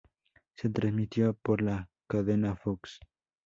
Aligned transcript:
Se 0.55 0.67
transmitió 0.67 1.35
por 1.43 1.61
la 1.61 1.87
cadena 2.07 2.55
Fox. 2.55 3.01